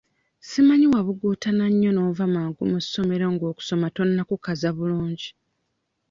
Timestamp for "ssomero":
2.83-3.25